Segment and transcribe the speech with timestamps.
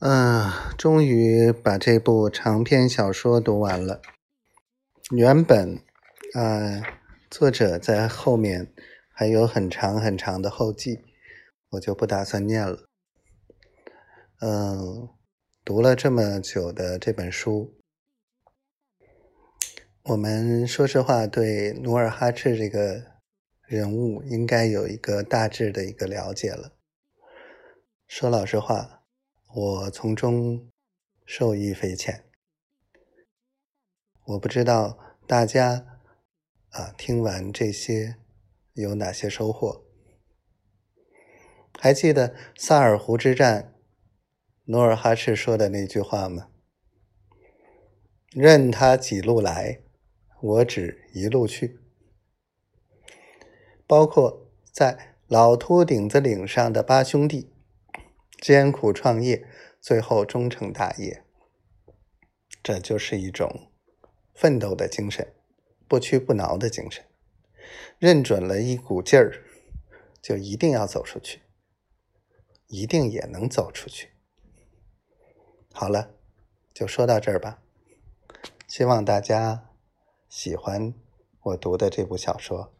[0.00, 4.02] 嗯，终于把这部长篇小说读完了。
[5.12, 5.80] 原本，
[6.34, 6.82] 呃，
[7.30, 8.74] 作者在后面
[9.08, 10.98] 还有很长很长的后记，
[11.70, 12.86] 我就不打算念了。
[14.40, 15.08] 嗯，
[15.64, 17.72] 读了这么久的这本书，
[20.02, 23.00] 我们说实话对努尔哈赤这个
[23.62, 26.72] 人物应该有一个大致的一个了解了。
[28.08, 29.03] 说老实话。
[29.56, 30.68] 我从中
[31.24, 32.24] 受益匪浅，
[34.24, 34.98] 我不知道
[35.28, 36.00] 大家
[36.70, 38.16] 啊听完这些
[38.72, 39.84] 有哪些收获？
[41.78, 43.76] 还记得萨尔湖之战，
[44.64, 46.50] 努尔哈赤说的那句话吗？
[48.32, 49.82] 任他几路来，
[50.42, 51.78] 我只一路去。
[53.86, 57.53] 包括在老秃顶子岭上的八兄弟。
[58.40, 59.46] 艰苦创业，
[59.80, 61.24] 最后终成大业，
[62.62, 63.70] 这就是一种
[64.34, 65.34] 奋斗的精神，
[65.88, 67.04] 不屈不挠的精神。
[67.98, 69.44] 认准了一股劲儿，
[70.20, 71.40] 就一定要走出去，
[72.66, 74.10] 一定也能走出去。
[75.72, 76.14] 好了，
[76.74, 77.62] 就说到这儿吧。
[78.66, 79.70] 希望大家
[80.28, 80.92] 喜欢
[81.40, 82.74] 我读的这部小说。